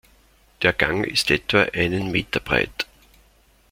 [0.63, 2.87] Der Gang ist etwa einen Meter breit.